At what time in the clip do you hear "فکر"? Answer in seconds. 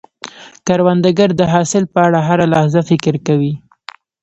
2.89-3.13